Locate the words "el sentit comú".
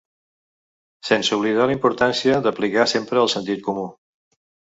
3.27-3.87